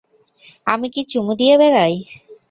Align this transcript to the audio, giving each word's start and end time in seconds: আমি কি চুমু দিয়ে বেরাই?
আমি 0.67 0.87
কি 0.93 1.01
চুমু 1.11 1.33
দিয়ে 1.39 1.55
বেরাই? 1.61 1.93